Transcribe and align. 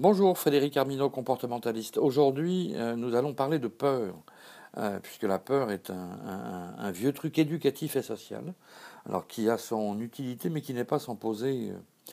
Bonjour, 0.00 0.38
Frédéric 0.38 0.76
Armino, 0.76 1.10
comportementaliste. 1.10 1.98
Aujourd'hui, 1.98 2.70
euh, 2.76 2.94
nous 2.94 3.16
allons 3.16 3.34
parler 3.34 3.58
de 3.58 3.66
peur, 3.66 4.14
euh, 4.76 5.00
puisque 5.00 5.24
la 5.24 5.40
peur 5.40 5.72
est 5.72 5.90
un, 5.90 6.92
vieux 6.92 7.12
truc 7.12 7.36
éducatif 7.36 7.96
et 7.96 8.02
social, 8.02 8.54
alors 9.06 9.26
qui 9.26 9.50
a 9.50 9.58
son 9.58 9.98
utilité, 9.98 10.50
mais 10.50 10.60
qui 10.60 10.72
n'est 10.72 10.84
pas 10.84 11.00
sans 11.00 11.16
poser 11.16 11.72
euh, 11.72 12.12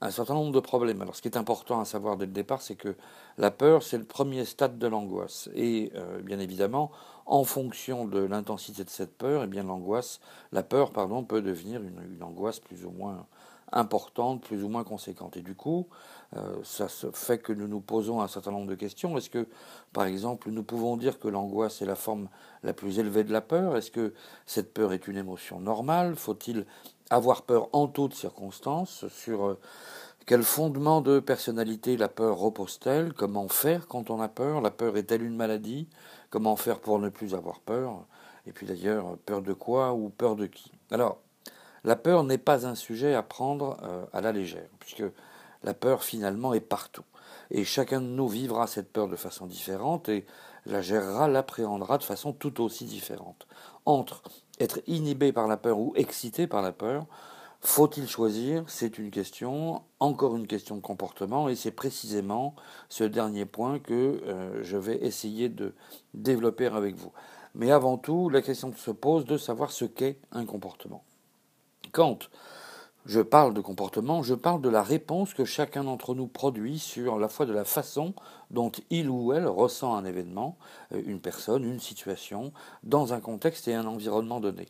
un 0.00 0.10
certain 0.10 0.32
nombre 0.32 0.52
de 0.52 0.60
problèmes. 0.60 1.02
Alors, 1.02 1.14
ce 1.14 1.20
qui 1.20 1.28
est 1.28 1.36
important 1.36 1.80
à 1.80 1.84
savoir 1.84 2.16
dès 2.16 2.24
le 2.24 2.32
départ, 2.32 2.62
c'est 2.62 2.76
que 2.76 2.96
la 3.36 3.50
peur, 3.50 3.82
c'est 3.82 3.98
le 3.98 4.04
premier 4.04 4.46
stade 4.46 4.78
de 4.78 4.86
l'angoisse. 4.86 5.50
Et 5.54 5.92
bien 6.22 6.38
évidemment, 6.38 6.90
en 7.26 7.44
fonction 7.44 8.06
de 8.06 8.20
l'intensité 8.20 8.84
de 8.84 8.90
cette 8.90 9.18
peur, 9.18 9.42
eh 9.44 9.48
bien 9.48 9.64
l'angoisse, 9.64 10.20
la 10.52 10.62
peur, 10.62 10.92
pardon, 10.92 11.24
peut 11.24 11.42
devenir 11.42 11.82
une 11.82 12.22
angoisse 12.22 12.58
plus 12.58 12.86
ou 12.86 12.90
moins 12.90 13.26
importante, 13.72 14.42
plus 14.42 14.64
ou 14.64 14.68
moins 14.68 14.84
conséquente. 14.84 15.36
Et 15.36 15.42
du 15.42 15.54
coup, 15.54 15.88
euh, 16.36 16.56
ça 16.62 16.88
fait 16.88 17.38
que 17.38 17.52
nous 17.52 17.68
nous 17.68 17.80
posons 17.80 18.20
un 18.20 18.28
certain 18.28 18.50
nombre 18.50 18.68
de 18.68 18.74
questions. 18.74 19.16
Est-ce 19.16 19.30
que, 19.30 19.46
par 19.92 20.04
exemple, 20.04 20.50
nous 20.50 20.62
pouvons 20.62 20.96
dire 20.96 21.18
que 21.18 21.28
l'angoisse 21.28 21.82
est 21.82 21.86
la 21.86 21.94
forme 21.94 22.28
la 22.62 22.72
plus 22.72 22.98
élevée 22.98 23.24
de 23.24 23.32
la 23.32 23.40
peur? 23.40 23.76
Est-ce 23.76 23.90
que 23.90 24.14
cette 24.46 24.72
peur 24.72 24.92
est 24.92 25.06
une 25.08 25.16
émotion 25.16 25.60
normale? 25.60 26.16
Faut-il 26.16 26.66
avoir 27.10 27.42
peur 27.42 27.68
en 27.72 27.86
toutes 27.88 28.14
circonstances 28.14 29.06
Sur 29.08 29.46
euh, 29.46 29.58
quel 30.26 30.42
fondement 30.42 31.00
de 31.00 31.20
personnalité 31.20 31.96
la 31.96 32.08
peur 32.08 32.38
repose-t-elle? 32.38 33.14
Comment 33.14 33.48
faire 33.48 33.86
quand 33.86 34.10
on 34.10 34.20
a 34.20 34.28
peur? 34.28 34.60
La 34.60 34.70
peur 34.70 34.96
est-elle 34.96 35.22
une 35.22 35.36
maladie? 35.36 35.88
Comment 36.30 36.56
faire 36.56 36.80
pour 36.80 36.98
ne 36.98 37.08
plus 37.08 37.34
avoir 37.34 37.60
peur? 37.60 38.04
Et 38.46 38.52
puis 38.52 38.66
d'ailleurs, 38.66 39.16
peur 39.24 39.40
de 39.40 39.52
quoi 39.52 39.94
ou 39.94 40.10
peur 40.10 40.36
de 40.36 40.46
qui? 40.46 40.72
Alors, 40.90 41.18
la 41.84 41.96
peur 41.96 42.24
n'est 42.24 42.38
pas 42.38 42.66
un 42.66 42.74
sujet 42.74 43.14
à 43.14 43.22
prendre 43.22 43.76
euh, 43.82 44.04
à 44.12 44.20
la 44.20 44.32
légère, 44.32 44.68
puisque 44.80 45.04
la 45.62 45.74
peur 45.74 46.02
finalement 46.02 46.54
est 46.54 46.60
partout. 46.60 47.04
Et 47.50 47.64
chacun 47.64 48.00
de 48.00 48.06
nous 48.06 48.28
vivra 48.28 48.66
cette 48.66 48.92
peur 48.92 49.08
de 49.08 49.16
façon 49.16 49.46
différente 49.46 50.08
et 50.08 50.26
la 50.66 50.82
gérera, 50.82 51.28
l'appréhendra 51.28 51.98
de 51.98 52.02
façon 52.02 52.32
tout 52.32 52.62
aussi 52.62 52.84
différente. 52.84 53.46
Entre 53.86 54.22
être 54.60 54.80
inhibé 54.86 55.32
par 55.32 55.46
la 55.46 55.56
peur 55.56 55.78
ou 55.78 55.92
excité 55.96 56.46
par 56.46 56.62
la 56.62 56.72
peur, 56.72 57.06
faut-il 57.60 58.08
choisir? 58.08 58.64
C'est 58.68 58.98
une 58.98 59.10
question, 59.10 59.82
encore 59.98 60.36
une 60.36 60.46
question 60.46 60.76
de 60.76 60.80
comportement, 60.80 61.48
et 61.48 61.56
c'est 61.56 61.72
précisément 61.72 62.54
ce 62.88 63.04
dernier 63.04 63.46
point 63.46 63.78
que 63.78 64.20
euh, 64.24 64.62
je 64.62 64.76
vais 64.76 65.04
essayer 65.04 65.48
de 65.48 65.74
développer 66.14 66.66
avec 66.66 66.96
vous. 66.96 67.12
Mais 67.54 67.72
avant 67.72 67.98
tout, 67.98 68.28
la 68.28 68.42
question 68.42 68.72
se 68.76 68.90
pose 68.90 69.24
de 69.24 69.36
savoir 69.36 69.72
ce 69.72 69.84
qu'est 69.84 70.20
un 70.30 70.44
comportement. 70.44 71.02
Quand 71.92 72.28
je 73.06 73.20
parle 73.20 73.54
de 73.54 73.60
comportement, 73.60 74.22
je 74.22 74.34
parle 74.34 74.60
de 74.60 74.68
la 74.68 74.82
réponse 74.82 75.32
que 75.32 75.44
chacun 75.44 75.84
d'entre 75.84 76.14
nous 76.14 76.26
produit 76.26 76.78
sur 76.78 77.18
la 77.18 77.28
fois 77.28 77.46
de 77.46 77.52
la 77.52 77.64
façon 77.64 78.12
dont 78.50 78.70
il 78.90 79.08
ou 79.08 79.32
elle 79.32 79.46
ressent 79.46 79.94
un 79.94 80.04
événement, 80.04 80.58
euh, 80.92 81.02
une 81.06 81.20
personne, 81.20 81.64
une 81.64 81.80
situation, 81.80 82.52
dans 82.82 83.14
un 83.14 83.20
contexte 83.20 83.66
et 83.68 83.74
un 83.74 83.86
environnement 83.86 84.40
donné. 84.40 84.66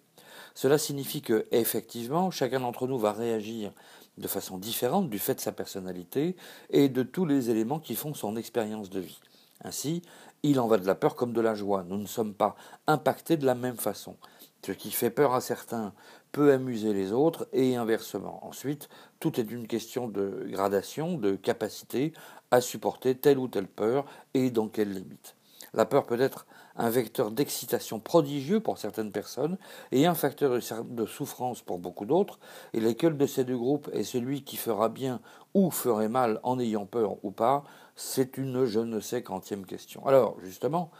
Cela 0.54 0.78
signifie 0.78 1.22
que, 1.22 1.46
effectivement, 1.50 2.30
chacun 2.30 2.60
d'entre 2.60 2.86
nous 2.86 2.98
va 2.98 3.12
réagir 3.12 3.72
de 4.18 4.28
façon 4.28 4.58
différente 4.58 5.10
du 5.10 5.18
fait 5.18 5.34
de 5.34 5.40
sa 5.40 5.52
personnalité 5.52 6.36
et 6.70 6.88
de 6.88 7.02
tous 7.02 7.24
les 7.24 7.50
éléments 7.50 7.80
qui 7.80 7.94
font 7.94 8.14
son 8.14 8.36
expérience 8.36 8.90
de 8.90 9.00
vie. 9.00 9.20
Ainsi, 9.64 10.02
il 10.42 10.60
en 10.60 10.68
va 10.68 10.78
de 10.78 10.86
la 10.86 10.94
peur 10.94 11.16
comme 11.16 11.32
de 11.32 11.40
la 11.40 11.54
joie. 11.54 11.84
Nous 11.88 11.98
ne 11.98 12.06
sommes 12.06 12.34
pas 12.34 12.54
impactés 12.86 13.36
de 13.36 13.46
la 13.46 13.54
même 13.54 13.76
façon. 13.76 14.16
Ce 14.64 14.72
qui 14.72 14.90
fait 14.90 15.10
peur 15.10 15.34
à 15.34 15.40
certains 15.40 15.94
peut 16.32 16.52
amuser 16.52 16.92
les 16.92 17.12
autres 17.12 17.48
et 17.52 17.76
inversement. 17.76 18.46
Ensuite, 18.46 18.88
tout 19.18 19.40
est 19.40 19.50
une 19.50 19.66
question 19.66 20.08
de 20.08 20.46
gradation, 20.50 21.16
de 21.16 21.36
capacité 21.36 22.12
à 22.50 22.60
supporter 22.60 23.16
telle 23.16 23.38
ou 23.38 23.48
telle 23.48 23.68
peur 23.68 24.04
et 24.34 24.50
dans 24.50 24.68
quelles 24.68 24.92
limites. 24.92 25.36
La 25.74 25.84
peur 25.84 26.06
peut 26.06 26.20
être 26.20 26.46
un 26.76 26.90
vecteur 26.90 27.30
d'excitation 27.30 27.98
prodigieux 27.98 28.60
pour 28.60 28.78
certaines 28.78 29.12
personnes 29.12 29.58
et 29.90 30.06
un 30.06 30.14
facteur 30.14 30.58
de 30.84 31.06
souffrance 31.06 31.60
pour 31.60 31.78
beaucoup 31.78 32.06
d'autres, 32.06 32.38
et 32.72 32.80
lequel 32.80 33.16
de 33.16 33.26
ces 33.26 33.44
deux 33.44 33.56
groupes 33.56 33.90
est 33.92 34.04
celui 34.04 34.42
qui 34.44 34.56
fera 34.56 34.88
bien 34.88 35.20
ou 35.54 35.70
ferait 35.70 36.08
mal 36.08 36.40
en 36.42 36.58
ayant 36.58 36.86
peur 36.86 37.16
ou 37.24 37.30
pas, 37.30 37.64
c'est 37.96 38.38
une 38.38 38.64
je 38.64 38.80
ne 38.80 39.00
sais 39.00 39.22
quantième 39.22 39.66
question. 39.66 40.06
Alors, 40.06 40.36
justement, 40.42 40.90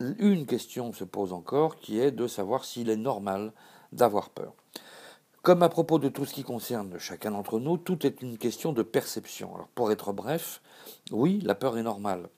une 0.00 0.46
question 0.46 0.92
se 0.92 1.04
pose 1.04 1.32
encore 1.32 1.76
qui 1.76 1.98
est 1.98 2.10
de 2.10 2.26
savoir 2.26 2.64
s'il 2.64 2.90
est 2.90 2.96
normal 2.96 3.52
d'avoir 3.92 4.30
peur. 4.30 4.54
Comme 5.42 5.62
à 5.62 5.68
propos 5.68 5.98
de 5.98 6.08
tout 6.08 6.24
ce 6.24 6.34
qui 6.34 6.42
concerne 6.42 6.98
chacun 6.98 7.30
d'entre 7.30 7.58
nous, 7.58 7.78
tout 7.78 8.06
est 8.06 8.22
une 8.22 8.38
question 8.38 8.72
de 8.72 8.82
perception. 8.82 9.54
Alors 9.54 9.68
pour 9.68 9.90
être 9.90 10.12
bref, 10.12 10.60
oui, 11.10 11.40
la 11.42 11.54
peur 11.54 11.78
est 11.78 11.82
normale. 11.82 12.28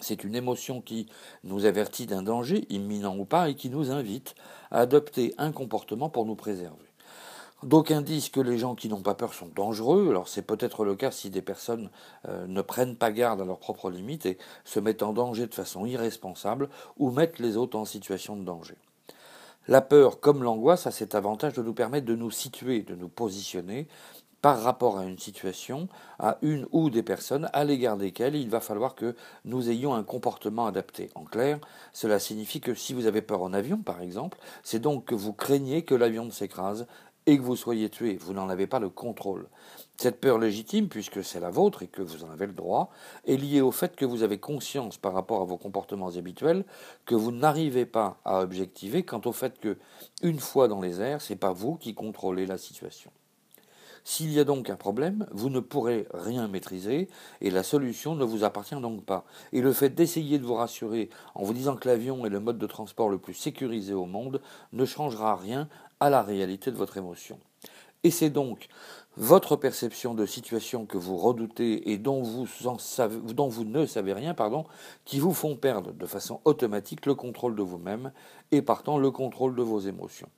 C'est 0.00 0.24
une 0.24 0.34
émotion 0.34 0.80
qui 0.80 1.08
nous 1.44 1.66
avertit 1.66 2.06
d'un 2.06 2.22
danger, 2.22 2.66
imminent 2.70 3.16
ou 3.16 3.24
pas, 3.24 3.48
et 3.50 3.54
qui 3.54 3.68
nous 3.68 3.90
invite 3.90 4.34
à 4.70 4.80
adopter 4.80 5.34
un 5.38 5.50
comportement 5.50 6.08
pour 6.08 6.24
nous 6.24 6.36
préserver. 6.36 6.87
D'aucuns 7.64 8.02
disent 8.02 8.28
que 8.28 8.40
les 8.40 8.56
gens 8.56 8.76
qui 8.76 8.88
n'ont 8.88 9.02
pas 9.02 9.14
peur 9.14 9.34
sont 9.34 9.50
dangereux. 9.52 10.08
Alors 10.10 10.28
c'est 10.28 10.42
peut-être 10.42 10.84
le 10.84 10.94
cas 10.94 11.10
si 11.10 11.28
des 11.28 11.42
personnes 11.42 11.90
euh, 12.28 12.46
ne 12.46 12.62
prennent 12.62 12.94
pas 12.94 13.10
garde 13.10 13.40
à 13.40 13.44
leurs 13.44 13.58
propres 13.58 13.90
limites 13.90 14.26
et 14.26 14.38
se 14.64 14.78
mettent 14.78 15.02
en 15.02 15.12
danger 15.12 15.46
de 15.48 15.54
façon 15.54 15.84
irresponsable 15.84 16.68
ou 16.98 17.10
mettent 17.10 17.40
les 17.40 17.56
autres 17.56 17.76
en 17.76 17.84
situation 17.84 18.36
de 18.36 18.44
danger. 18.44 18.76
La 19.66 19.80
peur, 19.80 20.20
comme 20.20 20.44
l'angoisse, 20.44 20.86
a 20.86 20.92
cet 20.92 21.16
avantage 21.16 21.54
de 21.54 21.62
nous 21.62 21.74
permettre 21.74 22.06
de 22.06 22.14
nous 22.14 22.30
situer, 22.30 22.82
de 22.82 22.94
nous 22.94 23.08
positionner 23.08 23.88
par 24.40 24.62
rapport 24.62 24.98
à 24.98 25.04
une 25.04 25.18
situation, 25.18 25.88
à 26.18 26.38
une 26.42 26.66
ou 26.70 26.90
des 26.90 27.02
personnes 27.02 27.50
à 27.52 27.64
l'égard 27.64 27.96
desquelles 27.96 28.36
il 28.36 28.48
va 28.48 28.60
falloir 28.60 28.94
que 28.94 29.16
nous 29.44 29.68
ayons 29.68 29.94
un 29.94 30.04
comportement 30.04 30.66
adapté. 30.66 31.10
En 31.14 31.24
clair, 31.24 31.58
cela 31.92 32.18
signifie 32.18 32.60
que 32.60 32.74
si 32.74 32.94
vous 32.94 33.06
avez 33.06 33.20
peur 33.20 33.42
en 33.42 33.52
avion, 33.52 33.78
par 33.78 34.00
exemple, 34.00 34.38
c'est 34.62 34.78
donc 34.78 35.06
que 35.06 35.14
vous 35.14 35.32
craignez 35.32 35.82
que 35.82 35.94
l'avion 35.94 36.30
s'écrase 36.30 36.86
et 37.28 37.36
que 37.36 37.42
vous 37.42 37.56
soyez 37.56 37.90
tué. 37.90 38.16
Vous 38.16 38.32
n'en 38.32 38.48
avez 38.48 38.66
pas 38.66 38.78
le 38.78 38.88
contrôle. 38.88 39.48
Cette 39.98 40.18
peur 40.18 40.38
légitime, 40.38 40.88
puisque 40.88 41.22
c'est 41.22 41.40
la 41.40 41.50
vôtre 41.50 41.82
et 41.82 41.86
que 41.86 42.00
vous 42.00 42.24
en 42.24 42.30
avez 42.30 42.46
le 42.46 42.54
droit, 42.54 42.90
est 43.26 43.36
liée 43.36 43.60
au 43.60 43.70
fait 43.70 43.94
que 43.94 44.06
vous 44.06 44.22
avez 44.22 44.38
conscience 44.38 44.96
par 44.96 45.12
rapport 45.12 45.42
à 45.42 45.44
vos 45.44 45.58
comportements 45.58 46.16
habituels 46.16 46.64
que 47.04 47.14
vous 47.14 47.30
n'arrivez 47.30 47.84
pas 47.84 48.16
à 48.24 48.40
objectiver 48.40 49.02
quant 49.02 49.20
au 49.26 49.32
fait 49.32 49.60
que, 49.60 49.76
une 50.22 50.38
fois 50.38 50.68
dans 50.68 50.80
les 50.80 51.02
airs, 51.02 51.20
c'est 51.20 51.36
pas 51.36 51.52
vous 51.52 51.76
qui 51.76 51.94
contrôlez 51.94 52.46
la 52.46 52.56
situation. 52.56 53.10
S'il 54.04 54.32
y 54.32 54.40
a 54.40 54.44
donc 54.44 54.70
un 54.70 54.76
problème, 54.76 55.26
vous 55.32 55.50
ne 55.50 55.60
pourrez 55.60 56.06
rien 56.14 56.48
maîtriser 56.48 57.10
et 57.42 57.50
la 57.50 57.62
solution 57.62 58.14
ne 58.14 58.24
vous 58.24 58.42
appartient 58.42 58.80
donc 58.80 59.04
pas. 59.04 59.26
Et 59.52 59.60
le 59.60 59.74
fait 59.74 59.90
d'essayer 59.90 60.38
de 60.38 60.46
vous 60.46 60.54
rassurer 60.54 61.10
en 61.34 61.42
vous 61.42 61.52
disant 61.52 61.76
que 61.76 61.86
l'avion 61.86 62.24
est 62.24 62.30
le 62.30 62.40
mode 62.40 62.56
de 62.56 62.66
transport 62.66 63.10
le 63.10 63.18
plus 63.18 63.34
sécurisé 63.34 63.92
au 63.92 64.06
monde 64.06 64.40
ne 64.72 64.86
changera 64.86 65.36
rien 65.36 65.68
à 66.00 66.10
la 66.10 66.22
réalité 66.22 66.70
de 66.70 66.76
votre 66.76 66.96
émotion. 66.96 67.38
Et 68.04 68.10
c'est 68.10 68.30
donc 68.30 68.68
votre 69.16 69.56
perception 69.56 70.14
de 70.14 70.24
situation 70.24 70.86
que 70.86 70.96
vous 70.96 71.16
redoutez 71.16 71.90
et 71.90 71.98
dont 71.98 72.22
vous, 72.22 72.46
ne 73.64 73.86
savez 73.86 74.12
rien 74.12 74.36
qui 75.04 75.18
vous 75.18 75.34
font 75.34 75.56
perdre 75.56 75.92
de 75.92 76.06
façon 76.06 76.40
automatique 76.44 77.06
le 77.06 77.16
contrôle 77.16 77.56
de 77.56 77.62
vous-même 77.62 78.12
et 78.52 78.62
partant 78.62 78.98
le 78.98 79.10
contrôle 79.10 79.56
de 79.56 79.62
vos 79.62 79.80
émotions. 79.80 80.28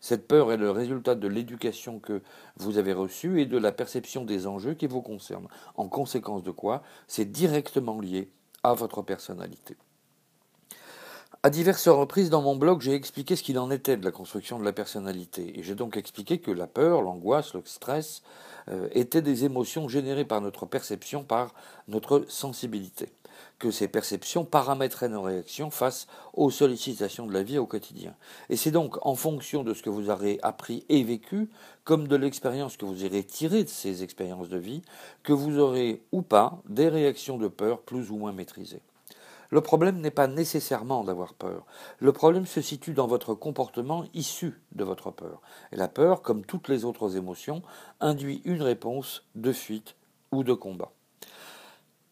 Cette 0.00 0.28
peur 0.28 0.52
est 0.52 0.56
le 0.56 0.70
résultat 0.70 1.16
de 1.16 1.26
l'éducation 1.26 1.98
que 1.98 2.22
vous 2.56 2.78
avez 2.78 2.92
reçue 2.92 3.40
et 3.40 3.46
de 3.46 3.58
la 3.58 3.72
perception 3.72 4.24
des 4.24 4.46
enjeux 4.46 4.74
qui 4.74 4.86
vous 4.86 5.02
concernent. 5.02 5.48
En 5.74 5.88
conséquence 5.88 6.44
de 6.44 6.52
quoi, 6.52 6.84
c'est 7.08 7.30
directement 7.30 8.00
lié 8.00 8.30
à 8.62 8.74
votre 8.74 9.02
personnalité. 9.02 9.76
À 11.44 11.50
diverses 11.50 11.86
reprises 11.86 12.30
dans 12.30 12.42
mon 12.42 12.56
blog, 12.56 12.80
j'ai 12.80 12.94
expliqué 12.94 13.36
ce 13.36 13.44
qu'il 13.44 13.60
en 13.60 13.70
était 13.70 13.96
de 13.96 14.04
la 14.04 14.10
construction 14.10 14.58
de 14.58 14.64
la 14.64 14.72
personnalité. 14.72 15.56
Et 15.56 15.62
j'ai 15.62 15.76
donc 15.76 15.96
expliqué 15.96 16.38
que 16.38 16.50
la 16.50 16.66
peur, 16.66 17.00
l'angoisse, 17.00 17.54
le 17.54 17.62
stress 17.64 18.22
euh, 18.66 18.88
étaient 18.90 19.22
des 19.22 19.44
émotions 19.44 19.86
générées 19.86 20.24
par 20.24 20.40
notre 20.40 20.66
perception, 20.66 21.22
par 21.22 21.54
notre 21.86 22.24
sensibilité. 22.26 23.12
Que 23.60 23.70
ces 23.70 23.86
perceptions 23.86 24.44
paramétraient 24.44 25.08
nos 25.08 25.22
réactions 25.22 25.70
face 25.70 26.08
aux 26.34 26.50
sollicitations 26.50 27.28
de 27.28 27.32
la 27.32 27.44
vie 27.44 27.58
au 27.58 27.66
quotidien. 27.66 28.16
Et 28.50 28.56
c'est 28.56 28.72
donc 28.72 28.96
en 29.06 29.14
fonction 29.14 29.62
de 29.62 29.74
ce 29.74 29.84
que 29.84 29.90
vous 29.90 30.10
aurez 30.10 30.40
appris 30.42 30.84
et 30.88 31.04
vécu, 31.04 31.48
comme 31.84 32.08
de 32.08 32.16
l'expérience 32.16 32.76
que 32.76 32.84
vous 32.84 33.04
aurez 33.04 33.22
tirée 33.22 33.62
de 33.62 33.68
ces 33.68 34.02
expériences 34.02 34.48
de 34.48 34.58
vie, 34.58 34.82
que 35.22 35.32
vous 35.32 35.60
aurez 35.60 36.02
ou 36.10 36.22
pas 36.22 36.60
des 36.68 36.88
réactions 36.88 37.38
de 37.38 37.46
peur 37.46 37.82
plus 37.82 38.10
ou 38.10 38.16
moins 38.16 38.32
maîtrisées. 38.32 38.82
Le 39.50 39.60
problème 39.62 40.00
n'est 40.00 40.10
pas 40.10 40.26
nécessairement 40.26 41.04
d'avoir 41.04 41.34
peur. 41.34 41.64
Le 41.98 42.12
problème 42.12 42.46
se 42.46 42.60
situe 42.60 42.92
dans 42.92 43.06
votre 43.06 43.34
comportement 43.34 44.04
issu 44.12 44.60
de 44.72 44.84
votre 44.84 45.10
peur. 45.10 45.40
Et 45.72 45.76
la 45.76 45.88
peur, 45.88 46.20
comme 46.22 46.44
toutes 46.44 46.68
les 46.68 46.84
autres 46.84 47.16
émotions, 47.16 47.62
induit 48.00 48.42
une 48.44 48.62
réponse 48.62 49.26
de 49.34 49.52
fuite 49.52 49.96
ou 50.32 50.44
de 50.44 50.52
combat. 50.52 50.92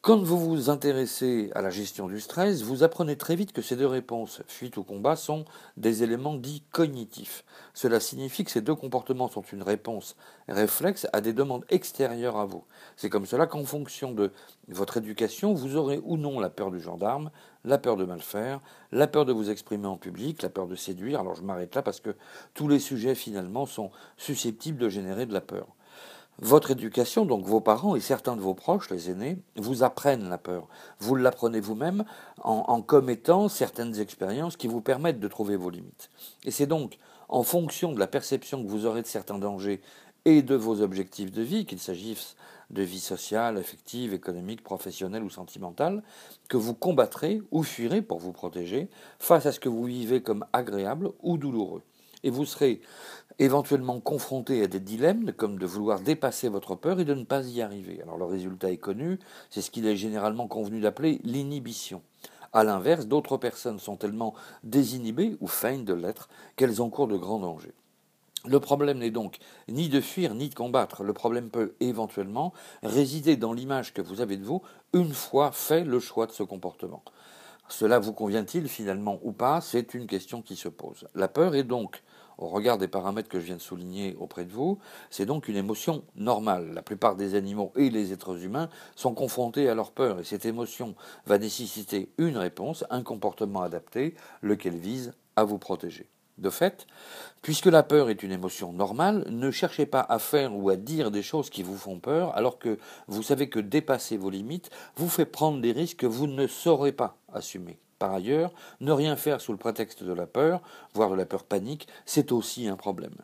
Quand 0.06 0.22
vous 0.22 0.38
vous 0.38 0.70
intéressez 0.70 1.50
à 1.56 1.62
la 1.62 1.70
gestion 1.70 2.06
du 2.06 2.20
stress, 2.20 2.62
vous 2.62 2.84
apprenez 2.84 3.16
très 3.16 3.34
vite 3.34 3.52
que 3.52 3.60
ces 3.60 3.74
deux 3.74 3.88
réponses, 3.88 4.40
fuite 4.46 4.76
ou 4.76 4.84
combat, 4.84 5.16
sont 5.16 5.44
des 5.76 6.04
éléments 6.04 6.36
dits 6.36 6.62
cognitifs. 6.70 7.44
Cela 7.74 7.98
signifie 7.98 8.44
que 8.44 8.52
ces 8.52 8.60
deux 8.60 8.76
comportements 8.76 9.26
sont 9.26 9.42
une 9.42 9.64
réponse 9.64 10.14
réflexe 10.46 11.08
à 11.12 11.20
des 11.20 11.32
demandes 11.32 11.64
extérieures 11.70 12.36
à 12.36 12.44
vous. 12.44 12.62
C'est 12.94 13.10
comme 13.10 13.26
cela 13.26 13.48
qu'en 13.48 13.64
fonction 13.64 14.12
de 14.12 14.30
votre 14.68 14.98
éducation, 14.98 15.54
vous 15.54 15.74
aurez 15.74 16.00
ou 16.04 16.16
non 16.16 16.38
la 16.38 16.50
peur 16.50 16.70
du 16.70 16.80
gendarme, 16.80 17.32
la 17.64 17.78
peur 17.78 17.96
de 17.96 18.04
mal 18.04 18.20
faire, 18.20 18.60
la 18.92 19.08
peur 19.08 19.24
de 19.24 19.32
vous 19.32 19.50
exprimer 19.50 19.88
en 19.88 19.96
public, 19.96 20.40
la 20.40 20.50
peur 20.50 20.68
de 20.68 20.76
séduire. 20.76 21.18
Alors 21.18 21.34
je 21.34 21.42
m'arrête 21.42 21.74
là 21.74 21.82
parce 21.82 21.98
que 21.98 22.14
tous 22.54 22.68
les 22.68 22.78
sujets 22.78 23.16
finalement 23.16 23.66
sont 23.66 23.90
susceptibles 24.16 24.78
de 24.78 24.88
générer 24.88 25.26
de 25.26 25.32
la 25.32 25.40
peur. 25.40 25.66
Votre 26.42 26.72
éducation, 26.72 27.24
donc 27.24 27.46
vos 27.46 27.62
parents 27.62 27.96
et 27.96 28.00
certains 28.00 28.36
de 28.36 28.42
vos 28.42 28.52
proches, 28.52 28.90
les 28.90 29.08
aînés, 29.08 29.38
vous 29.56 29.82
apprennent 29.82 30.28
la 30.28 30.36
peur. 30.36 30.68
Vous 30.98 31.14
l'apprenez 31.14 31.60
vous-même 31.60 32.04
en, 32.42 32.82
commettant 32.82 33.48
certaines 33.48 33.98
expériences 33.98 34.58
qui 34.58 34.66
vous 34.66 34.82
permettent 34.82 35.18
de 35.18 35.28
trouver 35.28 35.56
vos 35.56 35.70
limites. 35.70 36.10
Et 36.44 36.50
c'est 36.50 36.66
donc 36.66 36.98
en 37.30 37.42
fonction 37.42 37.92
de 37.92 37.98
la 37.98 38.06
perception 38.06 38.62
que 38.62 38.68
vous 38.68 38.84
aurez 38.84 39.00
de 39.00 39.06
certains 39.06 39.38
dangers 39.38 39.80
et 40.26 40.42
de 40.42 40.54
vos 40.54 40.82
objectifs 40.82 41.32
de 41.32 41.40
vie, 41.40 41.64
qu'il 41.64 41.80
s'agisse 41.80 42.36
de 42.68 42.82
vie 42.82 43.00
sociale, 43.00 43.56
affective, 43.56 44.12
économique, 44.12 44.62
professionnelle 44.62 45.22
ou 45.22 45.30
sentimentale, 45.30 46.02
que 46.50 46.58
vous 46.58 46.74
combattrez 46.74 47.40
ou 47.50 47.62
fuirez 47.62 48.02
pour 48.02 48.18
vous 48.18 48.32
protéger 48.32 48.90
face 49.18 49.46
à 49.46 49.52
ce 49.52 49.60
que 49.60 49.70
vous 49.70 49.84
vivez 49.84 50.20
comme 50.20 50.44
agréable 50.52 51.12
ou 51.22 51.38
douloureux 51.38 51.82
et 52.26 52.30
vous 52.30 52.44
serez 52.44 52.80
éventuellement 53.38 54.00
confronté 54.00 54.62
à 54.62 54.66
des 54.66 54.80
dilemmes 54.80 55.32
comme 55.32 55.58
de 55.58 55.66
vouloir 55.66 56.00
dépasser 56.00 56.48
votre 56.48 56.74
peur 56.74 57.00
et 57.00 57.04
de 57.04 57.14
ne 57.14 57.24
pas 57.24 57.46
y 57.46 57.60
arriver. 57.60 58.00
Alors 58.02 58.18
le 58.18 58.24
résultat 58.24 58.70
est 58.70 58.78
connu, 58.78 59.18
c'est 59.50 59.60
ce 59.60 59.70
qu'il 59.70 59.86
est 59.86 59.96
généralement 59.96 60.48
convenu 60.48 60.80
d'appeler 60.80 61.20
l'inhibition. 61.24 62.02
A 62.52 62.64
l'inverse, 62.64 63.06
d'autres 63.06 63.36
personnes 63.36 63.78
sont 63.78 63.96
tellement 63.96 64.34
désinhibées 64.62 65.36
ou 65.40 65.46
feignent 65.46 65.84
de 65.84 65.92
l'être 65.92 66.28
qu'elles 66.56 66.80
encourent 66.80 67.08
de 67.08 67.16
grands 67.16 67.40
dangers. 67.40 67.74
Le 68.46 68.60
problème 68.60 68.98
n'est 68.98 69.10
donc 69.10 69.38
ni 69.68 69.88
de 69.88 70.00
fuir 70.00 70.34
ni 70.34 70.48
de 70.48 70.54
combattre. 70.54 71.02
Le 71.02 71.12
problème 71.12 71.50
peut 71.50 71.74
éventuellement 71.80 72.52
résider 72.82 73.36
dans 73.36 73.52
l'image 73.52 73.92
que 73.92 74.00
vous 74.00 74.20
avez 74.20 74.36
de 74.36 74.44
vous 74.44 74.62
une 74.92 75.12
fois 75.12 75.50
fait 75.50 75.84
le 75.84 75.98
choix 75.98 76.26
de 76.26 76.32
ce 76.32 76.44
comportement. 76.44 77.02
Cela 77.68 77.98
vous 77.98 78.12
convient-il 78.12 78.68
finalement 78.68 79.18
ou 79.22 79.32
pas? 79.32 79.60
C'est 79.60 79.94
une 79.94 80.06
question 80.06 80.42
qui 80.42 80.54
se 80.54 80.68
pose. 80.68 81.08
La 81.16 81.26
peur 81.26 81.56
est 81.56 81.64
donc 81.64 82.04
au 82.38 82.48
regard 82.48 82.78
des 82.78 82.88
paramètres 82.88 83.28
que 83.28 83.40
je 83.40 83.46
viens 83.46 83.56
de 83.56 83.60
souligner 83.60 84.16
auprès 84.18 84.44
de 84.44 84.52
vous, 84.52 84.78
c'est 85.10 85.26
donc 85.26 85.48
une 85.48 85.56
émotion 85.56 86.04
normale. 86.16 86.72
La 86.74 86.82
plupart 86.82 87.16
des 87.16 87.34
animaux 87.34 87.72
et 87.76 87.90
les 87.90 88.12
êtres 88.12 88.42
humains 88.44 88.68
sont 88.94 89.14
confrontés 89.14 89.68
à 89.68 89.74
leur 89.74 89.92
peur 89.92 90.20
et 90.20 90.24
cette 90.24 90.46
émotion 90.46 90.94
va 91.26 91.38
nécessiter 91.38 92.10
une 92.18 92.36
réponse, 92.36 92.84
un 92.90 93.02
comportement 93.02 93.62
adapté, 93.62 94.14
lequel 94.42 94.76
vise 94.76 95.14
à 95.36 95.44
vous 95.44 95.58
protéger. 95.58 96.08
De 96.38 96.50
fait, 96.50 96.86
puisque 97.40 97.66
la 97.66 97.82
peur 97.82 98.10
est 98.10 98.22
une 98.22 98.32
émotion 98.32 98.74
normale, 98.74 99.24
ne 99.30 99.50
cherchez 99.50 99.86
pas 99.86 100.04
à 100.06 100.18
faire 100.18 100.54
ou 100.54 100.68
à 100.68 100.76
dire 100.76 101.10
des 101.10 101.22
choses 101.22 101.48
qui 101.48 101.62
vous 101.62 101.78
font 101.78 101.98
peur, 101.98 102.36
alors 102.36 102.58
que 102.58 102.78
vous 103.08 103.22
savez 103.22 103.48
que 103.48 103.58
dépasser 103.58 104.18
vos 104.18 104.28
limites 104.28 104.68
vous 104.96 105.08
fait 105.08 105.24
prendre 105.24 105.62
des 105.62 105.72
risques 105.72 106.00
que 106.00 106.06
vous 106.06 106.26
ne 106.26 106.46
saurez 106.46 106.92
pas 106.92 107.16
assumer. 107.32 107.78
Par 107.98 108.12
ailleurs, 108.12 108.52
ne 108.80 108.92
rien 108.92 109.16
faire 109.16 109.40
sous 109.40 109.52
le 109.52 109.58
prétexte 109.58 110.02
de 110.02 110.12
la 110.12 110.26
peur, 110.26 110.60
voire 110.92 111.10
de 111.10 111.14
la 111.14 111.24
peur 111.24 111.44
panique, 111.44 111.88
c'est 112.04 112.30
aussi 112.30 112.68
un 112.68 112.76
problème. 112.76 113.16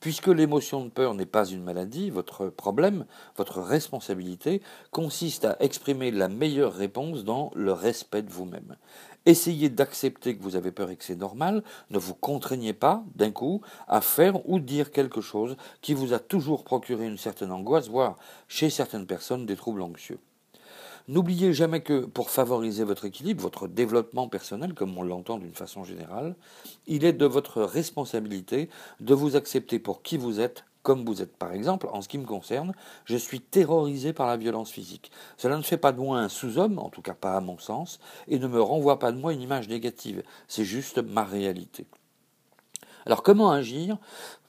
Puisque 0.00 0.28
l'émotion 0.28 0.84
de 0.84 0.90
peur 0.90 1.14
n'est 1.14 1.26
pas 1.26 1.46
une 1.46 1.62
maladie, 1.62 2.10
votre 2.10 2.48
problème, 2.48 3.06
votre 3.36 3.60
responsabilité 3.60 4.62
consiste 4.90 5.44
à 5.44 5.56
exprimer 5.60 6.10
la 6.10 6.28
meilleure 6.28 6.74
réponse 6.74 7.24
dans 7.24 7.50
le 7.54 7.72
respect 7.72 8.22
de 8.22 8.30
vous-même. 8.30 8.76
Essayez 9.24 9.68
d'accepter 9.68 10.36
que 10.36 10.42
vous 10.42 10.54
avez 10.54 10.70
peur 10.70 10.90
et 10.90 10.96
que 10.96 11.04
c'est 11.04 11.16
normal, 11.16 11.64
ne 11.90 11.98
vous 11.98 12.14
contraignez 12.14 12.74
pas 12.74 13.02
d'un 13.16 13.32
coup 13.32 13.62
à 13.88 14.00
faire 14.00 14.48
ou 14.48 14.60
dire 14.60 14.92
quelque 14.92 15.20
chose 15.20 15.56
qui 15.80 15.94
vous 15.94 16.12
a 16.12 16.20
toujours 16.20 16.62
procuré 16.62 17.06
une 17.06 17.18
certaine 17.18 17.50
angoisse, 17.50 17.88
voire 17.88 18.16
chez 18.48 18.70
certaines 18.70 19.06
personnes 19.06 19.44
des 19.44 19.56
troubles 19.56 19.82
anxieux. 19.82 20.20
N'oubliez 21.08 21.52
jamais 21.52 21.82
que 21.82 22.04
pour 22.04 22.30
favoriser 22.30 22.82
votre 22.82 23.04
équilibre, 23.04 23.40
votre 23.40 23.68
développement 23.68 24.26
personnel, 24.26 24.74
comme 24.74 24.98
on 24.98 25.04
l'entend 25.04 25.38
d'une 25.38 25.54
façon 25.54 25.84
générale, 25.84 26.34
il 26.88 27.04
est 27.04 27.12
de 27.12 27.26
votre 27.26 27.62
responsabilité 27.62 28.68
de 28.98 29.14
vous 29.14 29.36
accepter 29.36 29.78
pour 29.78 30.02
qui 30.02 30.16
vous 30.16 30.40
êtes, 30.40 30.64
comme 30.82 31.04
vous 31.04 31.22
êtes. 31.22 31.36
Par 31.36 31.52
exemple, 31.52 31.88
en 31.92 32.02
ce 32.02 32.08
qui 32.08 32.18
me 32.18 32.26
concerne, 32.26 32.72
je 33.04 33.16
suis 33.16 33.40
terrorisé 33.40 34.12
par 34.12 34.26
la 34.26 34.36
violence 34.36 34.70
physique. 34.70 35.12
Cela 35.36 35.56
ne 35.56 35.62
fait 35.62 35.76
pas 35.76 35.92
de 35.92 36.00
moi 36.00 36.18
un 36.18 36.28
sous-homme, 36.28 36.80
en 36.80 36.90
tout 36.90 37.02
cas 37.02 37.14
pas 37.14 37.36
à 37.36 37.40
mon 37.40 37.58
sens, 37.58 38.00
et 38.26 38.40
ne 38.40 38.48
me 38.48 38.60
renvoie 38.60 38.98
pas 38.98 39.12
de 39.12 39.18
moi 39.18 39.32
une 39.32 39.42
image 39.42 39.68
négative. 39.68 40.24
C'est 40.48 40.64
juste 40.64 40.98
ma 40.98 41.22
réalité. 41.22 41.86
Alors 43.04 43.22
comment 43.22 43.52
agir 43.52 43.98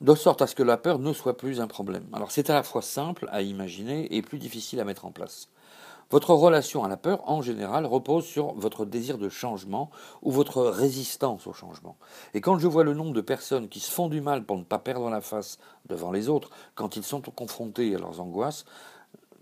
de 0.01 0.15
sorte 0.15 0.42
à 0.42 0.48
ce 0.48 0.56
que 0.56 0.63
la 0.63 0.77
peur 0.77 0.98
ne 0.98 1.13
soit 1.13 1.38
plus 1.38 1.62
un 1.62 1.68
problème? 1.68 2.07
Alors 2.13 2.31
c'est 2.31 2.50
à 2.50 2.56
la 2.56 2.63
fois 2.63 2.81
simple 2.81 3.27
à 3.31 3.44
imaginer 3.44 4.15
et 4.15 4.24
plus 4.24 4.39
difficile 4.39 4.80
à 4.80 4.83
mettre 4.83 5.06
en 5.06 5.12
place. 5.12 5.50
Votre 6.09 6.33
relation 6.33 6.86
à 6.86 6.88
la 6.88 6.95
peur, 6.95 7.30
en 7.30 7.42
général, 7.42 7.86
repose 7.86 8.25
sur 8.25 8.54
votre 8.54 8.86
désir 8.86 9.18
de 9.18 9.27
changement 9.27 9.89
ou 10.21 10.31
votre 10.31 10.63
résistance 10.63 11.48
au 11.48 11.54
changement. 11.54 11.98
Et 12.33 12.39
quand 12.39 12.57
je 12.57 12.68
vois 12.68 12.86
le 12.86 12.94
nombre 12.94 13.13
de 13.13 13.21
personnes 13.21 13.68
qui 13.68 13.81
se 13.81 13.92
font 13.92 14.07
du 14.07 14.21
mal 14.21 14.45
pour 14.45 14.57
ne 14.57 14.63
pas 14.63 14.80
perdre 14.80 15.09
la 15.09 15.19
face 15.19 15.57
devant 15.89 16.12
les 16.12 16.30
autres 16.30 16.50
quand 16.75 16.95
ils 16.95 17.04
sont 17.04 17.19
confrontés 17.19 17.94
à 17.94 18.00
leurs 18.00 18.21
angoisses, 18.21 18.63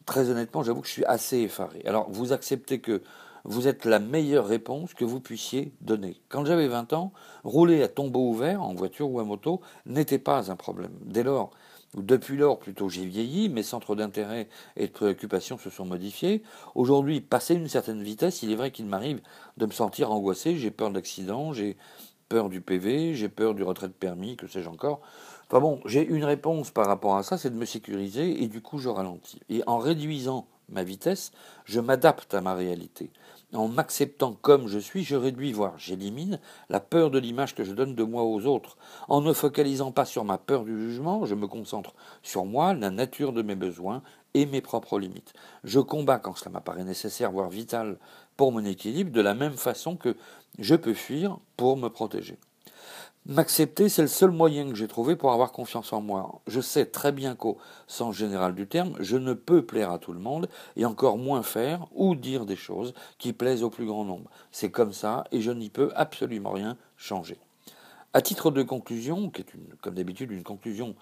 très 0.08 0.32
honnêtement, 0.32 0.64
j'avoue 0.64 0.82
que 0.82 0.88
je 0.88 0.94
suis 0.94 1.06
assez 1.06 1.38
effaré. 1.38 1.84
Alors, 1.86 2.10
vous 2.10 2.34
acceptez 2.34 2.80
que 2.80 3.04
vous 3.44 3.68
êtes 3.68 3.86
la 3.86 4.00
meilleure 4.00 4.48
réponse 4.48 4.96
que 4.96 5.06
vous 5.06 5.20
puissiez 5.20 5.72
donner. 5.82 6.20
Quand 6.30 6.46
j'avais 6.46 6.68
20 6.68 6.94
ans, 6.94 7.14
rouler 7.44 7.84
à 7.84 7.88
tombeau 7.88 8.28
ouvert, 8.28 8.64
en 8.64 8.74
voiture 8.74 9.10
ou 9.12 9.20
à 9.20 9.24
moto, 9.24 9.62
n'était 9.86 10.18
pas 10.18 10.52
un 10.52 10.56
problème. 10.56 10.94
Dès 11.04 11.22
lors, 11.22 11.52
depuis 11.96 12.38
lors, 12.38 12.60
plutôt, 12.60 12.90
j'ai 12.90 13.06
vieilli, 13.06 13.50
mes 13.50 13.64
centres 13.64 13.96
d'intérêt 13.96 14.48
et 14.76 14.88
de 14.88 14.92
préoccupation 14.92 15.58
se 15.58 15.70
sont 15.70 15.86
modifiés. 15.86 16.44
Aujourd'hui, 16.76 17.22
passé 17.22 17.56
une 17.56 17.68
certaine 17.68 18.04
vitesse, 18.04 18.44
il 18.44 18.52
est 18.52 18.56
vrai 18.56 18.72
qu'il 18.72 18.86
m'arrive 18.86 19.22
de 19.58 19.66
me 19.66 19.72
sentir 19.72 20.12
angoissé, 20.12 20.58
j'ai 20.58 20.72
peur 20.72 20.92
d'accident, 20.92 21.54
j'ai 21.54 21.78
peur 22.28 22.50
du 22.50 22.62
PV, 22.62 23.16
j'ai 23.16 23.30
peur 23.30 23.54
du 23.54 23.64
retrait 23.64 23.88
de 23.88 23.94
permis, 23.94 24.36
que 24.36 24.48
sais-je 24.48 24.70
encore. 24.70 25.02
Bon, 25.52 25.80
j'ai 25.86 26.06
une 26.06 26.26
réponse 26.26 26.72
par 26.72 26.88
rapport 26.88 27.16
à 27.16 27.24
ça, 27.24 27.38
c'est 27.38 27.52
de 27.52 27.56
me 27.56 27.66
sécuriser 27.66 28.44
et 28.44 28.48
du 28.48 28.62
coup 28.62 28.80
je 28.80 28.90
ralentis. 28.90 29.42
Et 29.50 29.62
en 29.68 29.78
réduisant 29.78 30.48
ma 30.70 30.84
vitesse, 30.84 31.32
je 31.66 31.80
m'adapte 31.80 32.34
à 32.34 32.42
ma 32.42 32.56
réalité. 32.56 33.12
En 33.54 33.68
m'acceptant 33.68 34.34
comme 34.42 34.68
je 34.68 34.80
suis, 34.80 35.04
je 35.04 35.16
réduis, 35.16 35.54
voire 35.54 35.78
j'élimine 35.78 36.40
la 36.70 36.80
peur 36.80 37.12
de 37.12 37.20
l'image 37.20 37.54
que 37.54 37.64
je 37.64 37.74
donne 37.74 37.94
de 37.94 38.04
moi 38.04 38.24
aux 38.24 38.46
autres. 38.48 38.76
En 39.08 39.22
ne 39.22 39.34
focalisant 39.34 39.92
pas 39.92 40.06
sur 40.06 40.26
ma 40.26 40.40
peur 40.40 40.66
du 40.66 40.78
jugement, 40.78 41.26
je 41.26 41.36
me 41.36 41.48
concentre 41.48 41.94
sur 42.24 42.46
moi, 42.46 42.74
la 42.74 42.90
nature 42.90 43.32
de 43.32 43.44
mes 43.44 43.56
besoins 43.56 44.02
et 44.34 44.48
mes 44.48 44.62
propres 44.62 45.00
limites. 45.00 45.34
Je 45.64 45.80
combats 45.80 46.20
quand 46.20 46.36
cela 46.36 46.52
m'apparaît 46.52 46.84
nécessaire, 46.84 47.32
voire 47.32 47.50
vital 47.50 47.98
pour 48.36 48.52
mon 48.52 48.66
équilibre, 48.66 49.12
de 49.12 49.22
la 49.22 49.36
même 49.36 49.54
façon 49.54 49.96
que 49.96 50.18
je 50.58 50.76
peux 50.76 50.96
fuir 50.96 51.38
pour 51.56 51.78
me 51.78 51.90
protéger. 51.90 52.40
M'accepter, 53.28 53.90
c'est 53.90 54.04
le 54.04 54.08
seul 54.08 54.30
moyen 54.30 54.70
que 54.70 54.76
j'ai 54.76 54.88
trouvé 54.88 55.16
pour 55.16 55.34
avoir 55.34 55.52
confiance 55.52 55.92
en 55.94 56.00
moi. 56.00 56.42
Je 56.46 56.62
sais 56.62 56.86
très 56.86 57.12
bien 57.12 57.34
qu'au 57.34 57.58
sens 57.88 58.16
général 58.16 58.54
du 58.54 58.68
terme, 58.68 58.96
je 59.00 59.18
ne 59.18 59.34
peux 59.34 59.66
plaire 59.66 59.90
à 59.90 59.98
tout 59.98 60.14
le 60.14 60.20
monde 60.20 60.48
et 60.76 60.86
encore 60.86 61.18
moins 61.18 61.42
faire 61.42 61.88
ou 61.96 62.14
dire 62.14 62.46
des 62.46 62.56
choses 62.56 62.94
qui 63.18 63.34
plaisent 63.34 63.64
au 63.64 63.72
plus 63.72 63.88
grand 63.88 64.06
nombre. 64.06 64.30
C'est 64.52 64.70
comme 64.70 64.94
ça 64.94 65.24
et 65.32 65.42
je 65.42 65.50
n'y 65.50 65.72
peux 65.72 65.92
absolument 65.96 66.52
rien 66.52 66.78
changer. 66.98 67.40
À 68.14 68.22
titre 68.22 68.52
de 68.52 68.62
conclusion, 68.62 69.32
qui 69.32 69.42
est 69.42 69.46
comme 69.82 69.96
d'habitude 69.96 70.30
une 70.30 70.44
conclusion 70.44 70.94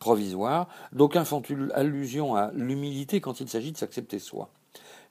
provisoire, 0.00 0.66
d'aucuns 0.90 1.24
font 1.24 1.42
allusion 1.74 2.34
à 2.34 2.50
l'humilité 2.54 3.20
quand 3.20 3.38
il 3.38 3.48
s'agit 3.48 3.70
de 3.70 3.78
s'accepter 3.78 4.18
soi. 4.18 4.50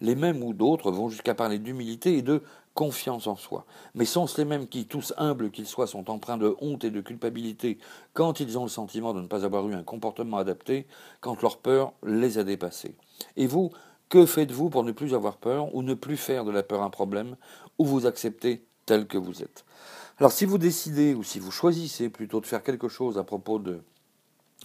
Les 0.01 0.15
mêmes 0.15 0.43
ou 0.43 0.53
d'autres 0.53 0.91
vont 0.91 1.09
jusqu'à 1.09 1.33
parler 1.33 1.59
d'humilité 1.59 2.17
et 2.17 2.21
de 2.21 2.43
confiance 2.73 3.25
en 3.25 3.35
soi. 3.35 3.65
Mais 3.95 4.05
sont-ce 4.05 4.37
les 4.37 4.45
mêmes 4.45 4.67
qui, 4.67 4.85
tous 4.85 5.13
humbles 5.17 5.49
qu'ils 5.49 5.65
soient, 5.65 5.87
sont 5.87 6.11
empreints 6.11 6.37
de 6.37 6.55
honte 6.61 6.83
et 6.83 6.91
de 6.91 7.01
culpabilité 7.01 7.79
quand 8.13 8.39
ils 8.39 8.59
ont 8.59 8.63
le 8.63 8.69
sentiment 8.69 9.15
de 9.15 9.21
ne 9.21 9.27
pas 9.27 9.45
avoir 9.45 9.67
eu 9.67 9.73
un 9.73 9.81
comportement 9.81 10.37
adapté, 10.37 10.85
quand 11.19 11.41
leur 11.41 11.57
peur 11.57 11.93
les 12.03 12.37
a 12.37 12.43
dépassés? 12.43 12.95
Et 13.35 13.47
vous, 13.47 13.71
que 14.09 14.27
faites-vous 14.27 14.69
pour 14.69 14.83
ne 14.83 14.91
plus 14.91 15.15
avoir 15.15 15.37
peur 15.37 15.73
ou 15.73 15.81
ne 15.81 15.95
plus 15.95 16.17
faire 16.17 16.45
de 16.45 16.51
la 16.51 16.61
peur 16.61 16.83
un 16.83 16.91
problème 16.91 17.35
ou 17.79 17.85
vous 17.85 18.05
accepter 18.05 18.63
tel 18.85 19.07
que 19.07 19.17
vous 19.17 19.41
êtes? 19.41 19.65
Alors 20.19 20.31
si 20.31 20.45
vous 20.45 20.57
décidez 20.57 21.13
ou 21.13 21.23
si 21.23 21.39
vous 21.39 21.51
choisissez 21.51 22.09
plutôt 22.09 22.41
de 22.41 22.45
faire 22.45 22.63
quelque 22.63 22.87
chose 22.87 23.17
à 23.17 23.23
propos 23.23 23.59
de 23.59 23.81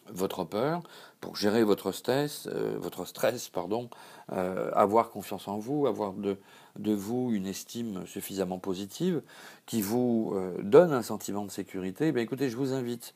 votre 0.08 0.44
peur, 0.44 0.82
pour 1.22 1.36
gérer 1.36 1.62
votre 1.62 1.92
stress, 1.92 2.48
euh, 2.52 2.76
votre 2.78 3.06
stress, 3.06 3.48
pardon, 3.48 3.88
euh, 4.32 4.72
avoir 4.74 5.10
confiance 5.10 5.46
en 5.46 5.56
vous, 5.56 5.86
avoir 5.86 6.12
de, 6.12 6.36
vous 6.76 7.30
une 7.32 7.46
estime 7.46 8.04
suffisamment 8.06 8.58
positive 8.58 9.22
qui 9.64 9.82
vous 9.82 10.32
euh, 10.34 10.60
donne 10.62 10.92
un 10.92 11.02
sentiment 11.02 11.44
de 11.44 11.50
sécurité, 11.50 12.12
eh 12.14 12.20
écoutez, 12.20 12.50
je 12.50 12.56
vous 12.56 12.72
invite 12.72 13.14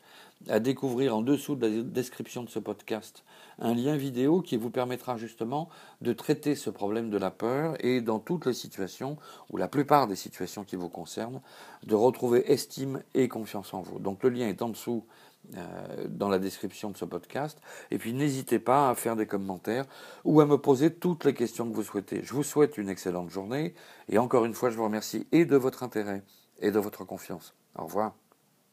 à 0.49 0.61
découvrir 0.61 1.16
en 1.16 1.23
dessous 1.23 1.57
de 1.57 1.66
la 1.66 1.83
description 1.83 2.43
de 2.43 2.50
ce 2.50 2.59
podcast 2.59 3.25
un 3.59 3.75
lien 3.75 3.97
vidéo 3.97 4.40
qui 4.43 4.57
vous 4.57 4.71
permettra 4.71 5.16
justement 5.16 5.69
de 6.00 6.12
traiter 6.12 6.55
ce 6.55 6.71
problème 6.71 7.11
de 7.11 7.19
la 7.19 7.31
peur 7.31 7.76
et 7.85 8.00
dans 8.00 8.19
toutes 8.19 8.47
les 8.47 8.52
situations, 8.52 9.16
ou 9.50 9.57
la 9.57 9.69
plupart 9.69 10.07
des 10.07 10.16
situations 10.16 10.64
qui 10.64 10.76
vous 10.76 10.88
concernent, 10.88 11.40
de 11.85 11.95
retrouver 11.95 12.50
estime 12.52 13.02
et 13.14 13.28
confiance 13.28 13.73
en 13.75 13.81
vous. 13.81 13.99
Donc 13.99 14.23
le 14.23 14.31
lien 14.31 14.49
est 14.49 14.62
en 14.62 14.69
dessous 14.69 15.05
euh, 15.57 16.07
dans 16.09 16.28
la 16.28 16.38
description 16.38 16.90
de 16.90 16.97
ce 16.97 17.05
podcast. 17.05 17.61
Et 17.90 17.99
puis 17.99 18.12
n'hésitez 18.12 18.59
pas 18.59 18.90
à 18.90 18.95
faire 18.95 19.16
des 19.16 19.26
commentaires 19.26 19.87
ou 20.25 20.40
à 20.40 20.47
me 20.47 20.59
poser 20.59 20.93
toutes 20.93 21.25
les 21.25 21.35
questions 21.35 21.69
que 21.71 21.75
vous 21.75 21.85
souhaitez. 21.85 22.23
Je 22.25 22.35
vous 22.35 22.43
souhaite 22.43 22.78
une 22.78 22.88
excellente 22.88 23.31
journée 23.31 23.75
et 24.09 24.19
encore 24.19 24.45
une 24.45 24.55
fois, 24.55 24.71
je 24.71 24.76
vous 24.76 24.85
remercie 24.85 25.26
et 25.33 25.45
de 25.45 25.57
votre 25.57 25.83
intérêt 25.83 26.23
et 26.61 26.71
de 26.71 26.78
votre 26.78 27.05
confiance. 27.05 27.55
Au 27.76 27.85
revoir. 27.85 28.25